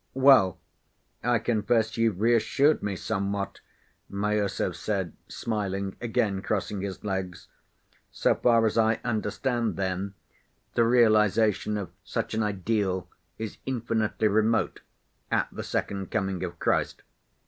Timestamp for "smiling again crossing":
5.27-6.81